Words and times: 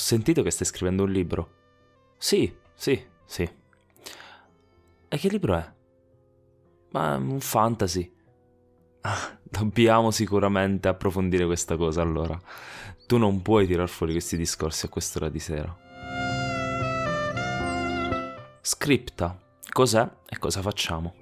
sentito 0.00 0.42
che 0.42 0.50
stai 0.50 0.66
scrivendo 0.66 1.04
un 1.04 1.10
libro. 1.10 1.50
Sì, 2.16 2.54
sì, 2.74 3.02
sì. 3.24 3.48
E 5.08 5.18
che 5.18 5.28
libro 5.28 5.54
è? 5.54 5.72
Ma 6.92 7.16
un 7.16 7.40
fantasy. 7.40 8.12
Ah, 9.02 9.38
dobbiamo 9.42 10.10
sicuramente 10.10 10.88
approfondire 10.88 11.46
questa 11.46 11.76
cosa 11.76 12.02
allora. 12.02 12.38
Tu 13.06 13.16
non 13.16 13.42
puoi 13.42 13.66
tirar 13.66 13.88
fuori 13.88 14.12
questi 14.12 14.36
discorsi 14.36 14.86
a 14.86 14.88
quest'ora 14.88 15.28
di 15.28 15.38
sera. 15.38 15.76
Scripta. 18.60 19.38
Cos'è 19.72 20.08
e 20.28 20.38
cosa 20.38 20.62
facciamo? 20.62 21.14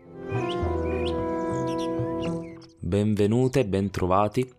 Benvenute 2.81 3.61
e 3.61 3.67
bentrovati 3.67 4.55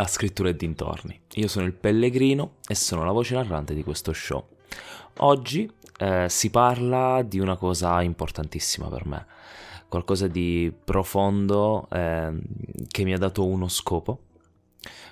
a 0.00 0.06
Scrittura 0.06 0.48
e 0.48 0.56
dintorni. 0.56 1.20
Io 1.34 1.48
sono 1.48 1.66
il 1.66 1.72
Pellegrino 1.72 2.56
e 2.66 2.74
sono 2.74 3.04
la 3.04 3.12
voce 3.12 3.34
narrante 3.34 3.74
di 3.74 3.82
questo 3.82 4.12
show. 4.12 4.46
Oggi 5.18 5.70
eh, 5.98 6.26
si 6.28 6.50
parla 6.50 7.22
di 7.22 7.40
una 7.40 7.56
cosa 7.56 8.00
importantissima 8.02 8.88
per 8.88 9.06
me, 9.06 9.26
qualcosa 9.88 10.28
di 10.28 10.72
profondo 10.84 11.88
eh, 11.90 12.32
che 12.86 13.04
mi 13.04 13.12
ha 13.12 13.18
dato 13.18 13.44
uno 13.44 13.66
scopo, 13.66 14.20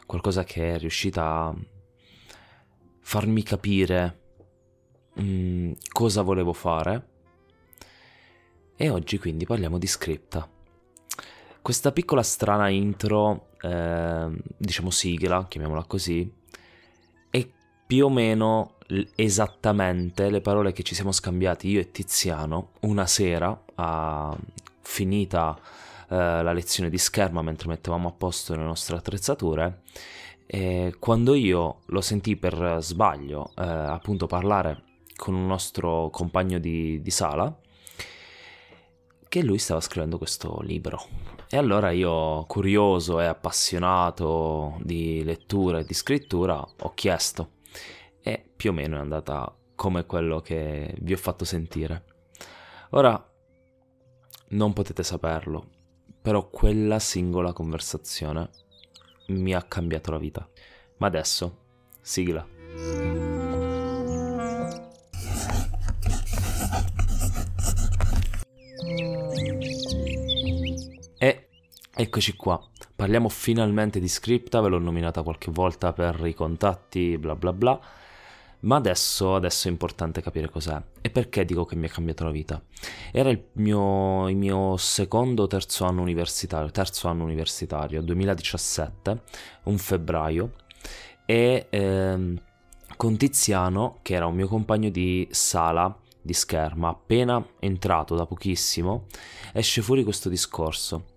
qualcosa 0.07 0.45
che 0.45 0.75
è 0.75 0.79
riuscita 0.79 1.25
a 1.25 1.55
farmi 3.01 3.43
capire 3.43 4.21
mh, 5.15 5.23
mm, 5.23 5.73
cosa 5.91 6.23
volevo 6.23 6.53
fare. 6.53 7.15
E 8.77 8.91
oggi 8.91 9.19
quindi 9.19 9.47
parliamo 9.47 9.79
di 9.79 9.87
scripta. 9.89 10.49
Questa 11.67 11.91
piccola 11.91 12.23
strana 12.23 12.69
intro, 12.69 13.49
eh, 13.61 14.31
diciamo 14.57 14.91
sigla, 14.91 15.47
chiamiamola 15.49 15.83
così, 15.83 16.33
è 17.29 17.45
più 17.85 18.05
o 18.05 18.09
meno 18.09 18.75
esattamente 19.17 20.31
le 20.31 20.41
parole 20.41 20.71
che 20.71 20.85
ci 20.85 20.95
siamo 20.95 21.11
scambiati 21.11 21.69
io 21.69 21.81
e 21.81 21.91
Tiziano 21.91 22.69
una 22.83 23.07
sera, 23.07 23.65
a, 23.75 24.39
finita 24.81 25.59
eh, 26.09 26.15
la 26.15 26.53
lezione 26.53 26.89
di 26.89 26.99
scherma 26.99 27.43
mentre 27.43 27.67
mettevamo 27.67 28.07
a 28.07 28.13
posto 28.13 28.55
le 28.55 28.63
nostre 28.63 28.95
attrezzature. 28.95 29.81
E 30.47 30.95
quando 31.01 31.35
io 31.35 31.79
lo 31.87 32.01
sentii 32.01 32.37
per 32.37 32.77
sbaglio 32.79 33.51
eh, 33.57 33.65
appunto 33.65 34.29
parlare 34.29 34.85
con 35.17 35.35
un 35.35 35.49
nostro 35.49 36.11
compagno 36.11 36.61
di, 36.61 37.03
di 37.03 37.11
sala, 37.11 37.53
che 39.29 39.43
lui 39.43 39.59
stava 39.59 39.81
scrivendo 39.81 40.19
questo 40.19 40.61
libro. 40.63 41.05
E 41.49 41.57
allora 41.57 41.91
io, 41.91 42.45
curioso 42.47 43.21
e 43.21 43.27
appassionato 43.27 44.79
di 44.83 45.23
lettura 45.23 45.79
e 45.79 45.85
di 45.85 45.95
scrittura, 45.95 46.59
ho 46.59 46.95
chiesto 46.95 47.55
e 48.21 48.45
più 48.57 48.71
o 48.71 48.73
meno 48.73 48.97
è 48.97 49.01
andata 49.01 49.55
come 49.77 50.05
quello 50.05 50.41
che 50.41 50.97
vi 51.01 51.13
ho 51.13 51.17
fatto 51.17 51.45
sentire. 51.45 52.05
Ora, 52.91 53.33
non 54.49 54.73
potete 54.73 55.05
saperlo, 55.05 55.69
però 56.21 56.49
quella 56.49 56.99
singola 56.99 57.53
conversazione 57.53 58.51
mi 59.29 59.55
ha 59.55 59.63
cambiato 59.63 60.11
la 60.11 60.19
vita. 60.19 60.49
Ma 60.97 61.07
adesso, 61.07 61.59
sigla. 62.01 63.46
Eccoci 72.17 72.35
qua. 72.35 72.59
Parliamo 72.95 73.29
finalmente 73.29 74.01
di 74.01 74.09
scripta, 74.09 74.63
ve 74.63 74.69
l'ho 74.69 74.79
nominata 74.79 75.23
qualche 75.23 75.51
volta 75.51 75.93
per 75.93 76.25
i 76.25 76.33
contatti, 76.33 77.19
bla 77.19 77.37
bla 77.37 77.53
bla. 77.53 77.79
Ma 78.61 78.77
adesso, 78.77 79.35
adesso, 79.35 79.69
è 79.69 79.71
importante 79.71 80.23
capire 80.23 80.49
cos'è 80.49 80.81
e 81.03 81.11
perché 81.11 81.45
dico 81.45 81.67
che 81.67 81.77
mi 81.77 81.85
ha 81.85 81.91
cambiato 81.91 82.25
la 82.25 82.31
vita. 82.31 82.63
Era 83.13 83.29
il 83.29 83.49
mio, 83.53 84.31
il 84.31 84.37
mio 84.37 84.79
secondo 84.79 85.43
o 85.43 85.47
terzo 85.47 85.85
anno 85.85 86.01
universitario, 86.01 86.71
terzo 86.71 87.09
anno 87.09 87.25
universitario, 87.25 88.01
2017, 88.01 89.23
un 89.65 89.77
febbraio, 89.77 90.53
e 91.27 91.67
ehm, 91.69 92.41
con 92.97 93.17
Tiziano, 93.19 93.99
che 94.01 94.15
era 94.15 94.25
un 94.25 94.35
mio 94.35 94.49
compagno 94.49 94.89
di 94.89 95.29
sala, 95.31 95.95
di 96.23 96.33
scherma, 96.33 96.89
appena 96.89 97.47
entrato 97.61 98.15
da 98.15 98.25
pochissimo, 98.25 99.05
esce 99.53 99.83
fuori 99.83 100.03
questo 100.03 100.31
discorso 100.31 101.15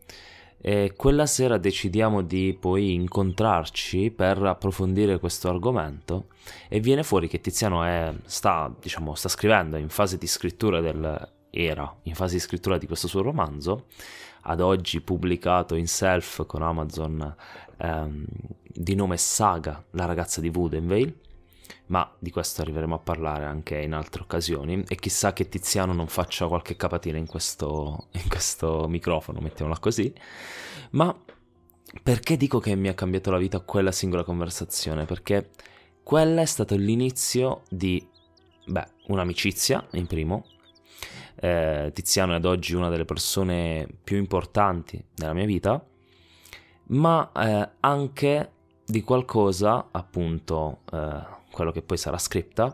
e 0.61 0.93
quella 0.95 1.25
sera 1.25 1.57
decidiamo 1.57 2.21
di 2.21 2.55
poi 2.59 2.93
incontrarci 2.93 4.11
per 4.11 4.43
approfondire 4.43 5.19
questo 5.19 5.47
argomento 5.47 6.27
e 6.67 6.79
viene 6.79 7.03
fuori 7.03 7.27
che 7.27 7.39
Tiziano 7.39 7.83
è, 7.83 8.13
sta, 8.25 8.73
diciamo, 8.79 9.15
sta 9.15 9.29
scrivendo 9.29 9.77
in 9.77 9.89
fase 9.89 10.17
di 10.17 10.27
scrittura 10.27 10.81
del, 10.81 11.31
era 11.49 11.95
in 12.03 12.15
fase 12.15 12.35
di 12.35 12.41
scrittura 12.41 12.77
di 12.77 12.87
questo 12.87 13.07
suo 13.07 13.21
romanzo, 13.21 13.85
ad 14.41 14.59
oggi 14.59 15.01
pubblicato 15.01 15.75
in 15.75 15.87
self 15.87 16.45
con 16.45 16.61
Amazon 16.61 17.35
ehm, 17.77 18.25
di 18.63 18.95
nome 18.95 19.17
Saga, 19.17 19.83
la 19.91 20.05
ragazza 20.05 20.41
di 20.41 20.49
Woodenvale 20.49 21.27
ma 21.87 22.09
di 22.19 22.31
questo 22.31 22.61
arriveremo 22.61 22.95
a 22.95 22.99
parlare 22.99 23.45
anche 23.45 23.77
in 23.77 23.93
altre 23.93 24.21
occasioni. 24.23 24.83
E 24.87 24.95
chissà 24.95 25.33
che 25.33 25.49
Tiziano 25.49 25.93
non 25.93 26.07
faccia 26.07 26.47
qualche 26.47 26.75
capatina 26.75 27.17
in 27.17 27.27
questo, 27.27 28.07
in 28.11 28.27
questo 28.27 28.87
microfono, 28.87 29.39
mettiamola 29.39 29.79
così, 29.79 30.13
ma 30.91 31.15
perché 32.03 32.37
dico 32.37 32.59
che 32.59 32.75
mi 32.75 32.87
ha 32.87 32.93
cambiato 32.93 33.31
la 33.31 33.37
vita 33.37 33.59
quella 33.61 33.91
singola 33.91 34.23
conversazione? 34.23 35.05
Perché 35.05 35.49
quella 36.03 36.41
è 36.41 36.45
stato 36.45 36.75
l'inizio 36.75 37.63
di, 37.69 38.05
beh, 38.65 38.87
un'amicizia 39.07 39.85
in 39.91 40.05
primo, 40.05 40.45
eh, 41.35 41.91
Tiziano 41.93 42.33
è 42.33 42.35
ad 42.35 42.45
oggi 42.45 42.75
una 42.75 42.89
delle 42.89 43.05
persone 43.05 43.87
più 44.03 44.17
importanti 44.17 45.03
della 45.15 45.33
mia 45.33 45.45
vita, 45.45 45.83
ma 46.87 47.31
eh, 47.31 47.69
anche 47.79 48.51
di 48.85 49.01
qualcosa, 49.01 49.89
appunto, 49.91 50.81
eh, 50.91 51.37
quello 51.59 51.71
che 51.71 51.81
poi 51.81 51.97
sarà 51.97 52.17
scripta, 52.17 52.73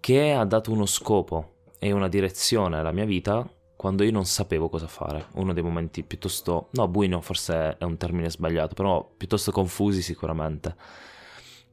che 0.00 0.32
ha 0.32 0.44
dato 0.44 0.72
uno 0.72 0.86
scopo 0.86 1.54
e 1.78 1.92
una 1.92 2.08
direzione 2.08 2.78
alla 2.78 2.90
mia 2.90 3.04
vita 3.04 3.48
quando 3.76 4.02
io 4.02 4.10
non 4.10 4.24
sapevo 4.24 4.68
cosa 4.68 4.88
fare. 4.88 5.26
Uno 5.34 5.52
dei 5.52 5.62
momenti 5.62 6.02
piuttosto, 6.02 6.68
no, 6.72 6.88
buino 6.88 7.20
forse 7.20 7.76
è 7.78 7.84
un 7.84 7.96
termine 7.96 8.28
sbagliato, 8.28 8.74
però 8.74 9.08
piuttosto 9.16 9.52
confusi 9.52 10.02
sicuramente. 10.02 10.74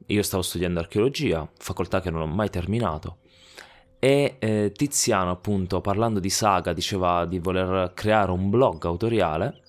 Io 0.06 0.22
stavo 0.22 0.44
studiando 0.44 0.78
archeologia, 0.78 1.48
facoltà 1.58 2.00
che 2.00 2.10
non 2.10 2.20
ho 2.20 2.26
mai 2.26 2.48
terminato, 2.48 3.18
e 3.98 4.36
eh, 4.38 4.72
Tiziano, 4.72 5.32
appunto, 5.32 5.80
parlando 5.80 6.20
di 6.20 6.30
saga, 6.30 6.72
diceva 6.72 7.24
di 7.26 7.40
voler 7.40 7.90
creare 7.92 8.30
un 8.30 8.50
blog 8.50 8.84
autoriale, 8.84 9.62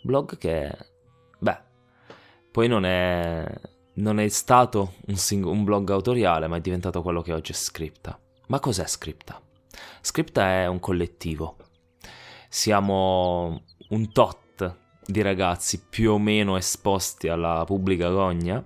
blog 0.00 0.38
che, 0.38 0.74
beh, 1.38 1.58
poi 2.50 2.68
non 2.68 2.86
è 2.86 3.44
non 3.96 4.18
è 4.18 4.28
stato 4.28 4.94
un, 5.06 5.16
sing- 5.16 5.46
un 5.46 5.64
blog 5.64 5.90
autoriale, 5.90 6.48
ma 6.48 6.56
è 6.56 6.60
diventato 6.60 7.02
quello 7.02 7.22
che 7.22 7.32
oggi 7.32 7.52
è 7.52 7.54
Scripta. 7.54 8.18
Ma 8.48 8.60
cos'è 8.60 8.86
Scripta? 8.86 9.40
Scripta 10.00 10.46
è 10.46 10.66
un 10.66 10.80
collettivo. 10.80 11.56
Siamo 12.48 13.62
un 13.88 14.12
tot 14.12 14.76
di 15.04 15.22
ragazzi 15.22 15.80
più 15.88 16.12
o 16.12 16.18
meno 16.18 16.56
esposti 16.56 17.28
alla 17.28 17.64
pubblica 17.64 18.08
gogna. 18.10 18.62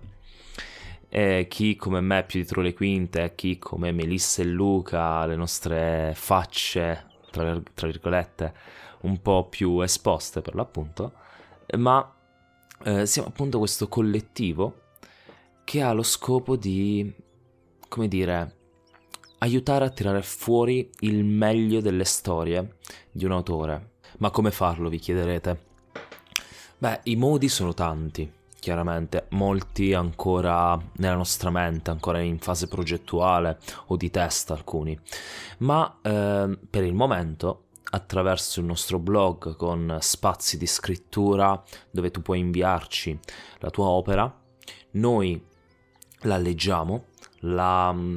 E 1.13 1.47
chi 1.49 1.75
come 1.75 2.01
me 2.01 2.25
più 2.25 2.41
dietro 2.41 2.63
le 2.63 2.73
quinte, 2.73 3.35
chi 3.35 3.59
come 3.59 3.91
Melissa 3.91 4.43
e 4.43 4.47
Luca, 4.47 5.27
le 5.27 5.35
nostre 5.35 6.13
facce, 6.15 7.07
tra, 7.31 7.61
tra 7.75 7.87
virgolette, 7.87 8.55
un 9.03 9.21
po' 9.21 9.49
più 9.49 9.81
esposte 9.81 10.41
per 10.41 10.55
l'appunto. 10.55 11.13
Ma 11.79 12.15
eh, 12.85 13.07
siamo 13.07 13.29
appunto 13.29 13.59
questo 13.59 13.89
collettivo 13.89 14.89
che 15.71 15.83
ha 15.83 15.93
lo 15.93 16.03
scopo 16.03 16.57
di, 16.57 17.15
come 17.87 18.09
dire, 18.09 18.57
aiutare 19.39 19.85
a 19.85 19.91
tirare 19.91 20.21
fuori 20.21 20.91
il 21.03 21.23
meglio 21.23 21.81
delle 21.81 22.03
storie 22.03 22.79
di 23.13 23.25
un 23.25 23.31
autore. 23.31 23.99
Ma 24.19 24.31
come 24.31 24.51
farlo, 24.51 24.89
vi 24.89 24.99
chiederete? 24.99 25.67
Beh, 26.77 27.03
i 27.05 27.15
modi 27.15 27.49
sono 27.49 27.73
tanti, 27.73 28.29
chiaramente, 28.59 29.27
molti 29.29 29.95
ancora 29.95 30.77
nella 30.97 31.15
nostra 31.15 31.51
mente, 31.51 31.91
ancora 31.91 32.19
in 32.19 32.41
fase 32.41 32.67
progettuale 32.67 33.61
o 33.87 33.97
di 33.97 34.11
testa 34.11 34.55
alcuni, 34.55 34.99
ma 35.59 36.01
eh, 36.03 36.59
per 36.69 36.83
il 36.83 36.95
momento 36.95 37.67
attraverso 37.93 38.59
il 38.59 38.67
nostro 38.67 38.99
blog 38.99 39.55
con 39.55 39.99
spazi 40.01 40.59
di 40.59 40.67
scrittura 40.67 41.63
dove 41.93 42.11
tu 42.11 42.23
puoi 42.23 42.41
inviarci 42.41 43.17
la 43.61 43.71
tua 43.71 43.87
opera, 43.87 44.37
noi 44.93 45.47
la 46.23 46.37
leggiamo, 46.37 47.05
la 47.41 47.93
mm, 47.93 48.17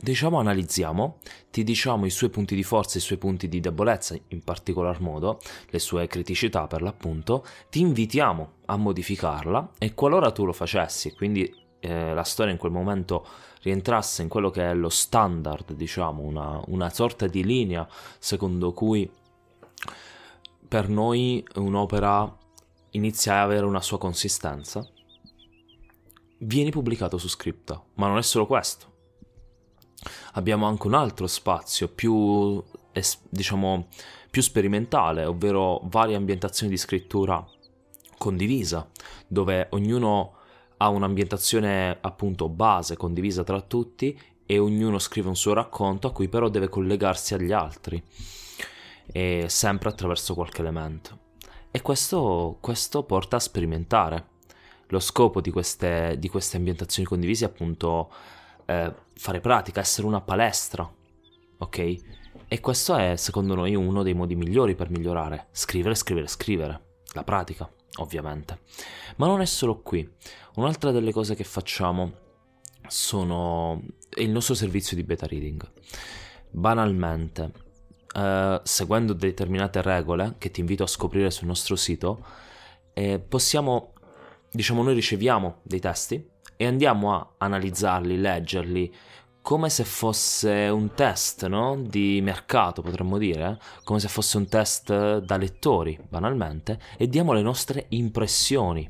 diciamo 0.00 0.38
analizziamo, 0.38 1.18
ti 1.50 1.62
diciamo 1.62 2.06
i 2.06 2.10
suoi 2.10 2.30
punti 2.30 2.54
di 2.54 2.62
forza 2.62 2.94
e 2.94 2.98
i 2.98 3.02
suoi 3.02 3.18
punti 3.18 3.48
di 3.48 3.60
debolezza, 3.60 4.16
in 4.28 4.42
particolar 4.42 5.00
modo 5.00 5.38
le 5.68 5.78
sue 5.78 6.06
criticità 6.06 6.66
per 6.66 6.82
l'appunto, 6.82 7.44
ti 7.68 7.80
invitiamo 7.80 8.52
a 8.66 8.76
modificarla 8.76 9.72
e 9.78 9.94
qualora 9.94 10.30
tu 10.30 10.44
lo 10.44 10.52
facessi, 10.52 11.12
quindi 11.12 11.52
eh, 11.80 12.14
la 12.14 12.24
storia 12.24 12.52
in 12.52 12.58
quel 12.58 12.72
momento 12.72 13.26
rientrasse 13.62 14.22
in 14.22 14.28
quello 14.28 14.50
che 14.50 14.70
è 14.70 14.74
lo 14.74 14.88
standard, 14.88 15.72
diciamo, 15.72 16.22
una, 16.22 16.60
una 16.66 16.90
sorta 16.90 17.26
di 17.26 17.44
linea 17.44 17.86
secondo 18.18 18.72
cui 18.72 19.10
per 20.66 20.88
noi 20.88 21.44
un'opera 21.56 22.36
inizia 22.90 23.34
a 23.34 23.42
avere 23.42 23.66
una 23.66 23.80
sua 23.80 23.98
consistenza, 23.98 24.86
vieni 26.40 26.70
pubblicato 26.70 27.18
su 27.18 27.28
Scripta. 27.28 27.82
Ma 27.94 28.08
non 28.08 28.18
è 28.18 28.22
solo 28.22 28.46
questo. 28.46 28.88
Abbiamo 30.34 30.66
anche 30.66 30.86
un 30.86 30.94
altro 30.94 31.26
spazio 31.26 31.88
più, 31.88 32.62
diciamo, 33.28 33.88
più 34.30 34.42
sperimentale, 34.42 35.24
ovvero 35.24 35.80
varie 35.84 36.16
ambientazioni 36.16 36.70
di 36.70 36.78
scrittura 36.78 37.44
condivisa, 38.16 38.88
dove 39.26 39.68
ognuno 39.70 40.36
ha 40.78 40.88
un'ambientazione 40.88 41.98
appunto 42.00 42.48
base 42.48 42.96
condivisa 42.96 43.44
tra 43.44 43.60
tutti 43.60 44.18
e 44.46 44.58
ognuno 44.58 44.98
scrive 44.98 45.28
un 45.28 45.36
suo 45.36 45.52
racconto 45.52 46.06
a 46.06 46.12
cui 46.12 46.28
però 46.28 46.48
deve 46.48 46.68
collegarsi 46.68 47.34
agli 47.34 47.52
altri, 47.52 48.02
sempre 49.46 49.88
attraverso 49.88 50.34
qualche 50.34 50.60
elemento. 50.62 51.18
E 51.70 51.82
questo, 51.82 52.56
questo 52.60 53.02
porta 53.02 53.36
a 53.36 53.40
sperimentare. 53.40 54.29
Lo 54.90 55.00
scopo 55.00 55.40
di 55.40 55.50
queste, 55.50 56.16
di 56.18 56.28
queste 56.28 56.56
ambientazioni 56.56 57.08
condivise 57.08 57.46
è 57.46 57.48
appunto 57.48 58.12
eh, 58.66 58.94
fare 59.14 59.40
pratica, 59.40 59.80
essere 59.80 60.06
una 60.06 60.20
palestra, 60.20 60.88
ok? 61.58 61.96
E 62.48 62.60
questo 62.60 62.96
è 62.96 63.16
secondo 63.16 63.54
noi 63.54 63.74
uno 63.74 64.02
dei 64.02 64.14
modi 64.14 64.34
migliori 64.34 64.74
per 64.74 64.90
migliorare. 64.90 65.48
Scrivere, 65.52 65.94
scrivere, 65.94 66.26
scrivere. 66.26 66.88
La 67.12 67.24
pratica, 67.24 67.68
ovviamente. 67.98 68.60
Ma 69.16 69.26
non 69.26 69.40
è 69.40 69.46
solo 69.46 69.80
qui. 69.80 70.08
Un'altra 70.56 70.90
delle 70.90 71.12
cose 71.12 71.34
che 71.34 71.44
facciamo 71.44 72.12
sono 72.88 73.82
il 74.16 74.30
nostro 74.30 74.54
servizio 74.54 74.96
di 74.96 75.04
beta 75.04 75.26
reading. 75.26 75.62
Banalmente, 76.50 77.52
eh, 78.14 78.60
seguendo 78.64 79.12
determinate 79.12 79.82
regole 79.82 80.34
che 80.38 80.50
ti 80.50 80.60
invito 80.60 80.82
a 80.82 80.88
scoprire 80.88 81.30
sul 81.30 81.46
nostro 81.46 81.76
sito, 81.76 82.24
eh, 82.92 83.20
possiamo, 83.20 83.92
diciamo, 84.50 84.82
noi 84.82 84.94
riceviamo 84.94 85.58
dei 85.62 85.80
testi 85.80 86.24
e 86.56 86.66
andiamo 86.66 87.14
a 87.14 87.34
analizzarli, 87.38 88.18
leggerli, 88.18 88.92
come 89.42 89.70
se 89.70 89.84
fosse 89.84 90.68
un 90.68 90.92
test 90.94 91.46
no? 91.46 91.76
di 91.80 92.20
mercato, 92.22 92.82
potremmo 92.82 93.16
dire, 93.16 93.58
come 93.84 93.98
se 93.98 94.08
fosse 94.08 94.36
un 94.36 94.48
test 94.48 95.18
da 95.18 95.36
lettori, 95.36 95.98
banalmente, 96.08 96.78
e 96.98 97.08
diamo 97.08 97.32
le 97.32 97.42
nostre 97.42 97.86
impressioni 97.90 98.88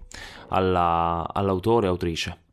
alla, 0.48 1.28
all'autore 1.32 1.86
o 1.86 1.90
autrice. 1.90 2.48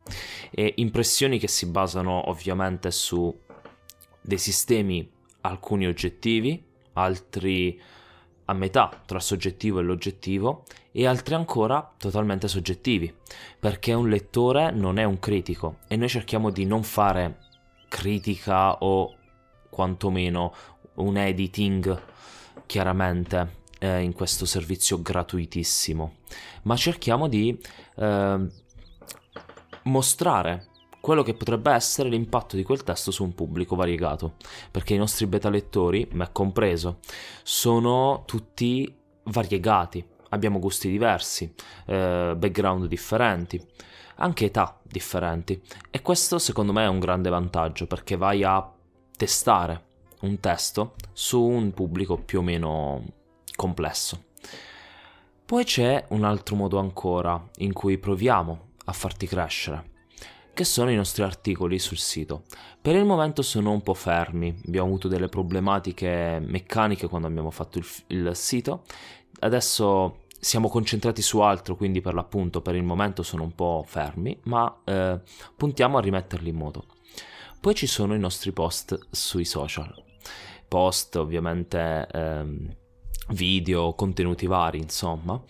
E 0.50 0.74
impressioni 0.76 1.38
che 1.38 1.48
si 1.48 1.66
basano 1.66 2.30
ovviamente 2.30 2.90
su 2.90 3.36
dei 4.20 4.38
sistemi, 4.38 5.10
alcuni 5.40 5.86
oggettivi, 5.86 6.64
altri 6.94 7.80
a 8.50 8.54
metà 8.54 8.90
tra 9.04 9.20
soggettivo 9.20 9.78
e 9.78 9.82
l'oggettivo 9.82 10.64
e 10.90 11.06
altri 11.06 11.34
ancora 11.34 11.94
totalmente 11.96 12.48
soggettivi, 12.48 13.14
perché 13.58 13.92
un 13.92 14.08
lettore 14.08 14.70
non 14.70 14.98
è 14.98 15.04
un 15.04 15.18
critico 15.18 15.78
e 15.86 15.96
noi 15.96 16.08
cerchiamo 16.08 16.50
di 16.50 16.64
non 16.64 16.82
fare 16.82 17.38
critica 17.88 18.78
o 18.78 19.14
quantomeno 19.68 20.52
un 20.94 21.16
editing 21.16 22.02
chiaramente 22.66 23.56
eh, 23.78 24.00
in 24.00 24.12
questo 24.12 24.46
servizio 24.46 25.00
gratuitissimo, 25.00 26.16
ma 26.62 26.76
cerchiamo 26.76 27.28
di 27.28 27.58
eh, 27.96 28.46
mostrare 29.84 30.66
quello 31.00 31.22
che 31.22 31.34
potrebbe 31.34 31.72
essere 31.72 32.08
l'impatto 32.08 32.56
di 32.56 32.62
quel 32.62 32.82
testo 32.82 33.10
su 33.10 33.24
un 33.24 33.34
pubblico 33.34 33.76
variegato, 33.76 34.34
perché 34.70 34.94
i 34.94 34.98
nostri 34.98 35.26
beta 35.26 35.48
lettori, 35.48 36.08
me 36.12 36.28
compreso, 36.32 36.98
sono 37.42 38.24
tutti 38.26 38.92
variegati, 39.24 40.04
abbiamo 40.30 40.58
gusti 40.58 40.90
diversi, 40.90 41.52
eh, 41.86 42.34
background 42.36 42.86
differenti 42.86 43.64
anche 44.18 44.46
età 44.46 44.78
differenti. 44.82 45.60
E 45.90 46.02
questo 46.02 46.38
secondo 46.38 46.72
me 46.72 46.84
è 46.84 46.88
un 46.88 46.98
grande 46.98 47.28
vantaggio 47.28 47.86
perché 47.86 48.16
vai 48.16 48.44
a 48.44 48.72
testare 49.16 49.86
un 50.20 50.38
testo 50.40 50.94
su 51.12 51.42
un 51.42 51.72
pubblico 51.72 52.16
più 52.16 52.40
o 52.40 52.42
meno 52.42 53.04
complesso. 53.54 54.24
Poi 55.44 55.64
c'è 55.64 56.06
un 56.10 56.24
altro 56.24 56.56
modo 56.56 56.78
ancora 56.78 57.42
in 57.58 57.72
cui 57.72 57.98
proviamo 57.98 58.66
a 58.84 58.92
farti 58.92 59.26
crescere, 59.26 59.90
che 60.58 60.64
sono 60.64 60.90
i 60.90 60.96
nostri 60.96 61.22
articoli 61.22 61.78
sul 61.78 61.98
sito. 61.98 62.42
Per 62.82 62.96
il 62.96 63.04
momento 63.04 63.42
sono 63.42 63.70
un 63.70 63.80
po' 63.80 63.94
fermi, 63.94 64.60
abbiamo 64.66 64.88
avuto 64.88 65.06
delle 65.06 65.28
problematiche 65.28 66.42
meccaniche 66.44 67.06
quando 67.06 67.28
abbiamo 67.28 67.52
fatto 67.52 67.78
il, 67.78 67.86
il 68.08 68.34
sito, 68.34 68.82
adesso 69.38 70.22
siamo 70.40 70.68
concentrati 70.68 71.22
su 71.22 71.38
altro, 71.38 71.76
quindi 71.76 72.00
per 72.00 72.14
l'appunto 72.14 72.60
per 72.60 72.74
il 72.74 72.82
momento 72.82 73.22
sono 73.22 73.44
un 73.44 73.54
po' 73.54 73.84
fermi, 73.86 74.36
ma 74.46 74.80
eh, 74.82 75.20
puntiamo 75.56 75.96
a 75.96 76.00
rimetterli 76.00 76.48
in 76.48 76.56
moto. 76.56 76.86
Poi 77.60 77.76
ci 77.76 77.86
sono 77.86 78.16
i 78.16 78.18
nostri 78.18 78.50
post 78.50 78.98
sui 79.12 79.44
social, 79.44 79.94
post 80.66 81.14
ovviamente 81.14 82.08
ehm, 82.10 82.76
video, 83.28 83.94
contenuti 83.94 84.46
vari, 84.46 84.78
insomma, 84.78 85.40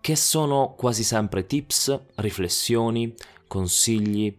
che 0.00 0.16
sono 0.16 0.74
quasi 0.74 1.04
sempre 1.04 1.44
tips, 1.44 2.00
riflessioni, 2.14 3.14
consigli, 3.48 4.38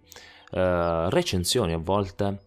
eh, 0.51 1.09
recensioni 1.09 1.73
a 1.73 1.77
volte 1.77 2.43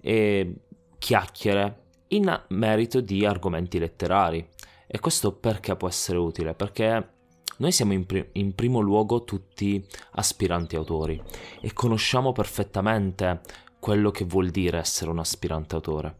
e 0.00 0.54
chiacchiere 0.98 1.82
in 2.08 2.42
merito 2.48 3.00
di 3.00 3.26
argomenti 3.26 3.78
letterari 3.78 4.48
e 4.86 5.00
questo 5.00 5.32
perché 5.32 5.76
può 5.76 5.88
essere 5.88 6.18
utile? 6.18 6.54
Perché 6.54 7.12
noi 7.58 7.72
siamo 7.72 7.92
in, 7.92 8.06
pri- 8.06 8.30
in, 8.32 8.54
primo 8.54 8.80
luogo 8.80 9.24
tutti 9.24 9.84
aspiranti 10.12 10.76
autori 10.76 11.20
e 11.60 11.72
conosciamo 11.72 12.32
perfettamente 12.32 13.40
quello 13.78 14.10
che 14.10 14.24
vuol 14.24 14.50
dire 14.50 14.78
essere 14.78 15.10
un 15.10 15.18
aspirante 15.18 15.74
autore 15.74 16.16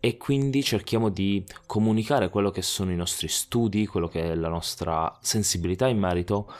e 0.00 0.16
quindi 0.16 0.62
cerchiamo 0.62 1.10
di 1.10 1.44
comunicare 1.66 2.30
quello 2.30 2.50
che 2.50 2.62
sono 2.62 2.90
i 2.90 2.96
nostri 2.96 3.28
studi, 3.28 3.86
quello 3.86 4.08
che 4.08 4.30
è 4.30 4.34
la 4.34 4.48
nostra 4.48 5.18
sensibilità 5.20 5.86
in 5.88 5.98
merito 5.98 6.50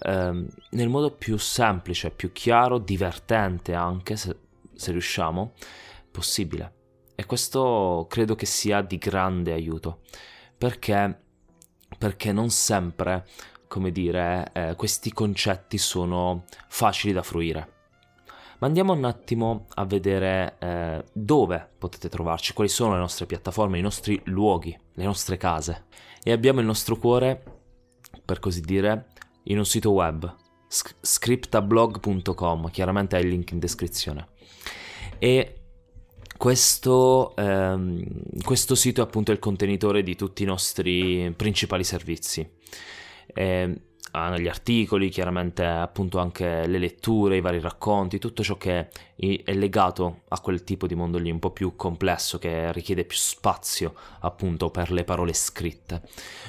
ehm, 0.00 0.48
nel 0.70 0.88
modo 0.88 1.10
più 1.10 1.36
semplice, 1.38 2.10
più 2.10 2.32
chiaro, 2.32 2.78
divertente 2.78 3.74
anche 3.74 4.16
se, 4.16 4.36
se 4.74 4.90
riusciamo, 4.92 5.52
possibile. 6.10 6.72
E 7.14 7.26
questo 7.26 8.06
credo 8.08 8.34
che 8.34 8.46
sia 8.46 8.82
di 8.82 8.98
grande 8.98 9.52
aiuto 9.52 10.00
perché, 10.56 11.20
perché 11.98 12.32
non 12.32 12.50
sempre, 12.50 13.26
come 13.68 13.90
dire, 13.90 14.50
eh, 14.52 14.74
questi 14.76 15.12
concetti 15.12 15.78
sono 15.78 16.44
facili 16.68 17.12
da 17.12 17.22
fruire. 17.22 17.72
Ma 18.58 18.66
andiamo 18.68 18.92
un 18.92 19.04
attimo 19.04 19.66
a 19.74 19.84
vedere 19.84 20.56
eh, 20.58 21.04
dove 21.12 21.68
potete 21.76 22.08
trovarci, 22.08 22.54
quali 22.54 22.70
sono 22.70 22.94
le 22.94 23.00
nostre 23.00 23.26
piattaforme, 23.26 23.78
i 23.78 23.82
nostri 23.82 24.20
luoghi, 24.24 24.76
le 24.94 25.04
nostre 25.04 25.36
case. 25.36 25.86
E 26.22 26.32
abbiamo 26.32 26.60
il 26.60 26.66
nostro 26.66 26.96
cuore, 26.96 27.42
per 28.24 28.38
così 28.38 28.62
dire, 28.62 29.08
in 29.44 29.58
un 29.58 29.66
sito 29.66 29.92
web, 29.92 30.34
scriptablog.com, 30.68 32.70
chiaramente 32.70 33.16
hai 33.16 33.22
il 33.22 33.28
link 33.28 33.52
in 33.52 33.58
descrizione. 33.58 34.28
E 35.18 35.58
questo, 36.36 37.34
ehm, 37.36 38.42
questo, 38.42 38.74
sito 38.74 39.00
è 39.00 39.04
appunto 39.04 39.32
il 39.32 39.38
contenitore 39.38 40.02
di 40.02 40.16
tutti 40.16 40.42
i 40.42 40.46
nostri 40.46 41.32
principali 41.36 41.84
servizi. 41.84 42.46
Eh, 43.26 43.80
ha 44.16 44.38
gli 44.38 44.46
articoli, 44.46 45.08
chiaramente 45.08 45.64
appunto 45.64 46.18
anche 46.18 46.66
le 46.66 46.78
letture, 46.78 47.36
i 47.36 47.40
vari 47.40 47.58
racconti, 47.58 48.18
tutto 48.18 48.44
ciò 48.44 48.56
che 48.56 48.88
è 49.16 49.52
legato 49.54 50.22
a 50.28 50.40
quel 50.40 50.62
tipo 50.62 50.86
di 50.86 50.94
mondo 50.94 51.18
lì 51.18 51.30
un 51.30 51.40
po' 51.40 51.50
più 51.50 51.74
complesso 51.74 52.38
che 52.38 52.72
richiede 52.72 53.04
più 53.04 53.16
spazio 53.16 53.94
appunto 54.20 54.70
per 54.70 54.92
le 54.92 55.02
parole 55.02 55.32
scritte. 55.32 56.02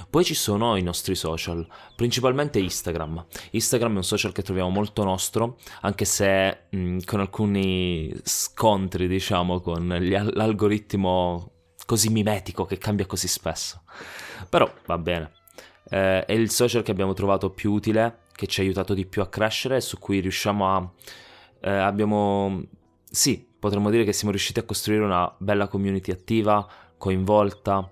Poi 0.10 0.24
ci 0.24 0.36
sono 0.36 0.76
i 0.76 0.84
nostri 0.84 1.16
social, 1.16 1.68
principalmente 1.96 2.60
Instagram. 2.60 3.26
Instagram 3.52 3.94
è 3.94 3.98
un 3.98 4.04
social 4.04 4.32
che 4.32 4.44
troviamo 4.44 4.70
molto 4.70 5.04
nostro, 5.04 5.58
anche 5.82 6.06
se 6.06 6.66
mh, 6.70 7.00
con 7.06 7.20
alcuni 7.20 8.14
scontri 8.24 9.08
diciamo 9.08 9.60
con 9.60 9.88
l'algoritmo 9.88 11.52
così 11.88 12.10
mimetico 12.10 12.66
che 12.66 12.78
cambia 12.78 13.08
così 13.08 13.28
spesso. 13.28 13.82
Però 14.50 14.72
va 14.86 14.98
bene 15.00 15.32
eh, 15.90 16.26
è 16.26 16.34
il 16.34 16.50
social 16.50 16.84
che 16.84 16.92
abbiamo 16.92 17.14
trovato 17.14 17.52
più 17.52 17.72
utile, 17.72 18.20
che 18.34 18.48
ci 18.48 18.60
ha 18.60 18.64
aiutato 18.64 18.94
di 18.94 19.06
più 19.06 19.22
a 19.22 19.28
crescere 19.28 19.82
su 19.82 19.98
cui 20.00 20.20
riusciamo 20.20 20.76
a... 20.76 20.92
Eh, 21.62 21.70
abbiamo... 21.70 22.64
Sì, 23.10 23.46
potremmo 23.60 23.90
dire 23.90 24.04
che 24.04 24.14
siamo 24.14 24.32
riusciti 24.32 24.60
a 24.60 24.64
costruire 24.64 25.04
una 25.04 25.34
bella 25.38 25.68
community 25.68 26.12
attiva, 26.12 26.68
coinvolta. 26.98 27.90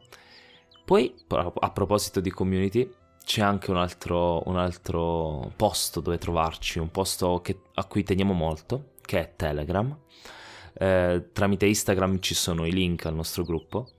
Poi, 0.85 1.13
a 1.29 1.71
proposito 1.71 2.19
di 2.19 2.29
community, 2.29 2.91
c'è 3.23 3.41
anche 3.41 3.71
un 3.71 3.77
altro, 3.77 4.47
un 4.47 4.57
altro 4.57 5.51
posto 5.55 6.01
dove 6.01 6.17
trovarci, 6.17 6.79
un 6.79 6.91
posto 6.91 7.39
che, 7.41 7.57
a 7.75 7.85
cui 7.85 8.03
teniamo 8.03 8.33
molto, 8.33 8.91
che 9.01 9.19
è 9.19 9.33
Telegram. 9.35 9.97
Eh, 10.73 11.29
tramite 11.31 11.65
Instagram 11.67 12.19
ci 12.19 12.33
sono 12.33 12.65
i 12.65 12.71
link 12.71 13.05
al 13.05 13.15
nostro 13.15 13.43
gruppo. 13.43 13.91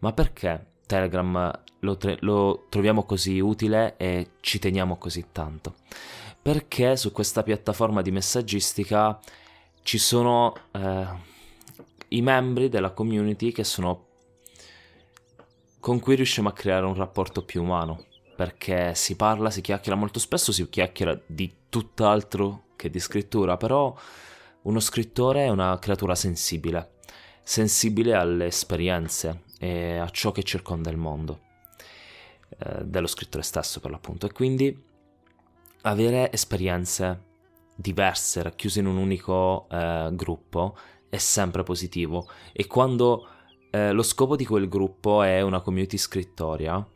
Ma 0.00 0.12
perché 0.12 0.66
Telegram 0.88 1.52
lo, 1.80 1.96
tre- 1.96 2.16
lo 2.20 2.66
troviamo 2.70 3.04
così 3.04 3.38
utile 3.38 3.96
e 3.98 4.30
ci 4.40 4.58
teniamo 4.58 4.96
così 4.96 5.26
tanto? 5.30 5.74
Perché 6.40 6.96
su 6.96 7.12
questa 7.12 7.42
piattaforma 7.42 8.00
di 8.00 8.10
messaggistica 8.10 9.20
ci 9.82 9.98
sono 9.98 10.54
eh, 10.72 11.06
i 12.08 12.22
membri 12.22 12.68
della 12.68 12.90
community 12.90 13.52
che 13.52 13.64
sono 13.64 14.06
con 15.78 16.00
cui 16.00 16.16
riusciamo 16.16 16.48
a 16.48 16.52
creare 16.52 16.86
un 16.86 16.94
rapporto 16.94 17.44
più 17.44 17.62
umano 17.62 18.06
perché 18.34 18.94
si 18.94 19.14
parla, 19.16 19.50
si 19.50 19.60
chiacchiera 19.60 19.98
molto 19.98 20.18
spesso, 20.18 20.52
si 20.52 20.68
chiacchiera 20.68 21.20
di 21.26 21.52
tutt'altro 21.68 22.66
che 22.76 22.88
di 22.88 23.00
scrittura, 23.00 23.56
però 23.56 23.94
uno 24.62 24.80
scrittore 24.80 25.44
è 25.44 25.48
una 25.48 25.76
creatura 25.80 26.14
sensibile, 26.14 26.92
sensibile 27.42 28.14
alle 28.14 28.46
esperienze 28.46 29.42
e 29.58 29.96
a 29.96 30.08
ciò 30.10 30.32
che 30.32 30.42
circonda 30.42 30.90
il 30.90 30.96
mondo 30.96 31.40
eh, 32.58 32.84
dello 32.84 33.06
scrittore 33.06 33.42
stesso 33.42 33.80
per 33.80 33.90
l'appunto 33.90 34.26
e 34.26 34.32
quindi 34.32 34.84
avere 35.82 36.32
esperienze 36.32 37.26
diverse 37.74 38.42
racchiuse 38.42 38.80
in 38.80 38.86
un 38.86 38.96
unico 38.96 39.68
eh, 39.70 40.10
gruppo 40.12 40.76
è 41.08 41.18
sempre 41.18 41.62
positivo 41.62 42.28
e 42.52 42.66
quando 42.66 43.28
eh, 43.70 43.92
lo 43.92 44.02
scopo 44.02 44.36
di 44.36 44.44
quel 44.44 44.68
gruppo 44.68 45.22
è 45.22 45.40
una 45.40 45.60
community 45.60 45.96
scrittoria 45.96 46.86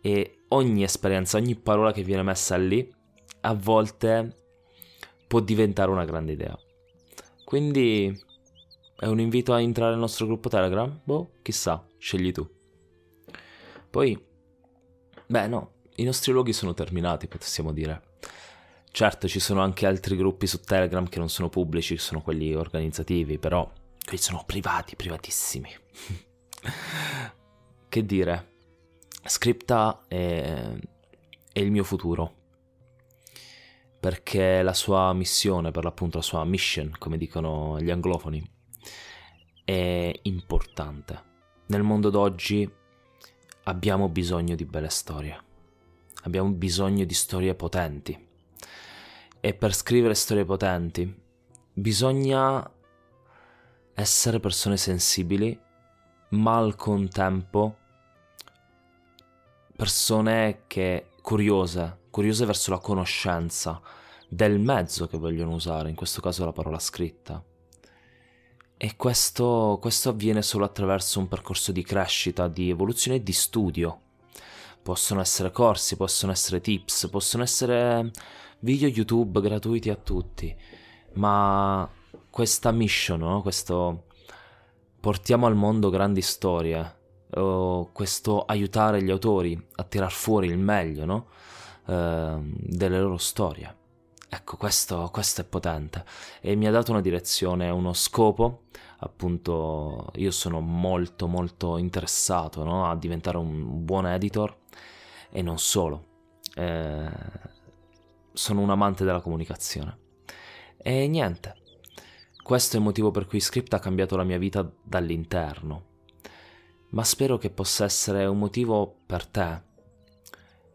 e 0.00 0.44
ogni 0.48 0.82
esperienza, 0.82 1.36
ogni 1.36 1.54
parola 1.54 1.92
che 1.92 2.02
viene 2.02 2.22
messa 2.22 2.56
lì, 2.56 2.92
a 3.42 3.54
volte 3.54 4.36
può 5.26 5.40
diventare 5.40 5.90
una 5.90 6.04
grande 6.04 6.32
idea. 6.32 6.58
Quindi 7.44 8.16
è 8.96 9.06
un 9.06 9.20
invito 9.20 9.52
a 9.52 9.60
entrare 9.60 9.92
nel 9.92 10.00
nostro 10.00 10.26
gruppo 10.26 10.48
Telegram? 10.48 11.00
Boh, 11.04 11.30
chissà, 11.42 11.84
scegli 12.02 12.32
tu. 12.32 12.46
Poi, 13.88 14.20
beh 15.26 15.46
no, 15.46 15.74
i 15.96 16.02
nostri 16.02 16.32
luoghi 16.32 16.52
sono 16.52 16.74
terminati, 16.74 17.28
possiamo 17.28 17.72
dire. 17.72 18.10
Certo, 18.90 19.28
ci 19.28 19.38
sono 19.38 19.62
anche 19.62 19.86
altri 19.86 20.16
gruppi 20.16 20.48
su 20.48 20.60
Telegram 20.60 21.08
che 21.08 21.20
non 21.20 21.30
sono 21.30 21.48
pubblici, 21.48 21.96
sono 21.96 22.20
quelli 22.20 22.54
organizzativi, 22.54 23.38
però 23.38 23.70
quelli 24.04 24.18
sono 24.18 24.42
privati, 24.44 24.96
privatissimi. 24.96 25.70
che 27.88 28.04
dire? 28.04 28.50
Scripta 29.24 30.04
è, 30.08 30.72
è 31.52 31.60
il 31.60 31.70
mio 31.70 31.84
futuro 31.84 32.40
perché 34.00 34.62
la 34.62 34.74
sua 34.74 35.12
missione, 35.12 35.70
per 35.70 35.84
l'appunto 35.84 36.16
la 36.16 36.24
sua 36.24 36.44
mission, 36.44 36.96
come 36.98 37.16
dicono 37.16 37.80
gli 37.80 37.90
anglofoni, 37.90 38.44
è 39.64 40.12
importante. 40.22 41.30
Nel 41.72 41.82
mondo 41.82 42.10
d'oggi 42.10 42.70
abbiamo 43.62 44.10
bisogno 44.10 44.54
di 44.54 44.66
belle 44.66 44.90
storie, 44.90 45.42
abbiamo 46.24 46.50
bisogno 46.50 47.06
di 47.06 47.14
storie 47.14 47.54
potenti 47.54 48.28
e 49.40 49.54
per 49.54 49.74
scrivere 49.74 50.12
storie 50.12 50.44
potenti 50.44 51.18
bisogna 51.72 52.70
essere 53.94 54.38
persone 54.38 54.76
sensibili, 54.76 55.58
ma 56.32 56.58
al 56.58 56.76
contempo 56.76 57.78
persone 59.74 60.64
che 60.66 61.06
curiose, 61.22 62.00
curiose 62.10 62.44
verso 62.44 62.70
la 62.70 62.80
conoscenza 62.80 63.80
del 64.28 64.58
mezzo 64.58 65.06
che 65.06 65.16
vogliono 65.16 65.54
usare, 65.54 65.88
in 65.88 65.96
questo 65.96 66.20
caso 66.20 66.44
la 66.44 66.52
parola 66.52 66.78
scritta. 66.78 67.42
E 68.84 68.96
questo, 68.96 69.78
questo 69.80 70.08
avviene 70.08 70.42
solo 70.42 70.64
attraverso 70.64 71.20
un 71.20 71.28
percorso 71.28 71.70
di 71.70 71.84
crescita, 71.84 72.48
di 72.48 72.68
evoluzione 72.68 73.18
e 73.18 73.22
di 73.22 73.32
studio. 73.32 74.00
Possono 74.82 75.20
essere 75.20 75.52
corsi, 75.52 75.94
possono 75.94 76.32
essere 76.32 76.60
tips, 76.60 77.08
possono 77.08 77.44
essere 77.44 78.10
video 78.58 78.88
YouTube 78.88 79.40
gratuiti 79.40 79.88
a 79.88 79.94
tutti, 79.94 80.52
ma 81.12 81.88
questa 82.28 82.72
mission, 82.72 83.20
no? 83.20 83.40
questo 83.40 84.06
portiamo 84.98 85.46
al 85.46 85.54
mondo 85.54 85.88
grandi 85.88 86.20
storie, 86.20 86.96
questo 87.92 88.44
aiutare 88.44 89.00
gli 89.00 89.12
autori 89.12 89.64
a 89.76 89.84
tirar 89.84 90.10
fuori 90.10 90.48
il 90.48 90.58
meglio 90.58 91.04
no? 91.04 91.26
uh, 91.84 92.42
delle 92.56 92.98
loro 92.98 93.18
storie. 93.18 93.81
Ecco, 94.34 94.56
questo, 94.56 95.10
questo, 95.12 95.42
è 95.42 95.44
potente 95.44 96.06
e 96.40 96.54
mi 96.54 96.66
ha 96.66 96.70
dato 96.70 96.90
una 96.90 97.02
direzione, 97.02 97.68
uno 97.68 97.92
scopo. 97.92 98.62
Appunto, 99.00 100.10
io 100.14 100.30
sono 100.30 100.60
molto 100.60 101.26
molto 101.26 101.76
interessato 101.76 102.64
no? 102.64 102.88
a 102.88 102.96
diventare 102.96 103.36
un 103.36 103.84
buon 103.84 104.06
editor 104.06 104.56
e 105.30 105.42
non 105.42 105.58
solo. 105.58 106.06
Eh, 106.54 107.10
sono 108.32 108.60
un 108.62 108.70
amante 108.70 109.04
della 109.04 109.20
comunicazione. 109.20 109.98
E 110.78 111.06
niente, 111.08 111.56
questo 112.42 112.76
è 112.76 112.78
il 112.78 112.84
motivo 112.86 113.10
per 113.10 113.26
cui 113.26 113.38
Script 113.38 113.74
ha 113.74 113.78
cambiato 113.80 114.16
la 114.16 114.24
mia 114.24 114.38
vita 114.38 114.66
dall'interno 114.82 115.90
ma 116.92 117.04
spero 117.04 117.38
che 117.38 117.48
possa 117.50 117.84
essere 117.84 118.26
un 118.26 118.38
motivo 118.38 119.00
per 119.06 119.26
te, 119.26 119.62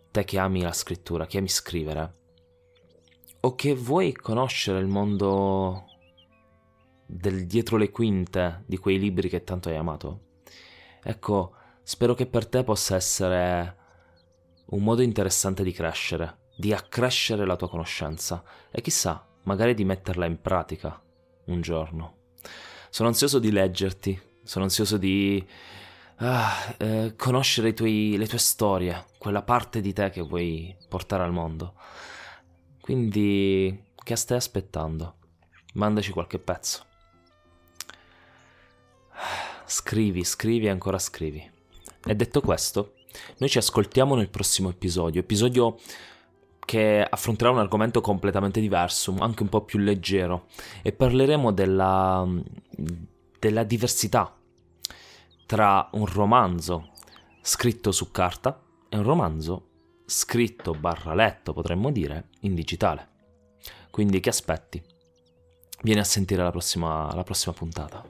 te 0.09 0.23
che 0.23 0.39
ami 0.39 0.61
la 0.61 0.73
scrittura, 0.73 1.27
che 1.27 1.37
ami 1.37 1.47
scrivere, 1.47 2.26
o 3.41 3.55
che 3.55 3.73
vuoi 3.73 4.13
conoscere 4.13 4.79
il 4.79 4.87
mondo 4.87 5.85
del 7.05 7.45
dietro 7.47 7.77
le 7.77 7.89
quinte 7.89 8.63
di 8.65 8.77
quei 8.77 8.99
libri 8.99 9.29
che 9.29 9.43
tanto 9.43 9.69
hai 9.69 9.77
amato. 9.77 10.25
Ecco, 11.01 11.53
spero 11.83 12.13
che 12.13 12.25
per 12.25 12.47
te 12.47 12.63
possa 12.63 12.95
essere 12.95 13.75
un 14.65 14.83
modo 14.83 15.01
interessante 15.01 15.63
di 15.63 15.71
crescere, 15.71 16.39
di 16.57 16.73
accrescere 16.73 17.45
la 17.45 17.55
tua 17.55 17.69
conoscenza 17.69 18.43
e 18.69 18.81
chissà, 18.81 19.25
magari 19.43 19.73
di 19.73 19.85
metterla 19.85 20.25
in 20.25 20.41
pratica 20.41 21.01
un 21.45 21.61
giorno. 21.61 22.15
Sono 22.89 23.07
ansioso 23.07 23.39
di 23.39 23.51
leggerti, 23.51 24.19
sono 24.43 24.65
ansioso 24.65 24.97
di 24.97 25.45
ah, 26.17 26.75
eh, 26.77 27.13
conoscere 27.15 27.73
tuoi, 27.73 28.15
le 28.17 28.27
tue 28.27 28.37
storie, 28.37 29.05
quella 29.17 29.43
parte 29.43 29.79
di 29.79 29.93
te 29.93 30.09
che 30.09 30.21
vuoi 30.21 30.75
portare 30.89 31.23
al 31.23 31.31
mondo. 31.31 31.75
Quindi, 32.87 33.83
che 34.01 34.15
stai 34.15 34.37
aspettando? 34.37 35.15
Mandaci 35.73 36.13
qualche 36.13 36.39
pezzo. 36.39 36.85
Scrivi, 39.65 40.23
scrivi 40.23 40.67
e 40.67 40.69
ancora 40.69 40.97
scrivi. 40.97 41.51
E 42.05 42.15
detto 42.15 42.39
questo, 42.39 42.93
noi 43.39 43.49
ci 43.49 43.57
ascoltiamo 43.57 44.15
nel 44.15 44.29
prossimo 44.29 44.69
episodio, 44.69 45.19
episodio 45.19 45.77
che 46.59 47.03
affronterà 47.03 47.49
un 47.49 47.57
argomento 47.57 47.99
completamente 47.99 48.61
diverso, 48.61 49.13
anche 49.19 49.43
un 49.43 49.49
po' 49.49 49.65
più 49.65 49.79
leggero, 49.79 50.45
e 50.81 50.93
parleremo 50.93 51.51
della, 51.51 52.25
della 53.37 53.63
diversità 53.65 54.33
tra 55.45 55.89
un 55.91 56.05
romanzo 56.05 56.91
scritto 57.41 57.91
su 57.91 58.11
carta 58.11 58.63
e 58.87 58.95
un 58.95 59.03
romanzo 59.03 59.66
scritto 60.09 60.71
barra 60.71 61.13
letto, 61.13 61.51
potremmo 61.51 61.91
dire, 61.91 62.29
in 62.41 62.55
digitale. 62.55 63.09
Quindi 63.91 64.21
che 64.21 64.29
aspetti? 64.29 64.81
Vieni 65.83 65.99
a 65.99 66.05
sentire 66.05 66.41
la 66.43 66.51
prossima, 66.51 67.13
la 67.13 67.23
prossima 67.23 67.53
puntata. 67.53 68.05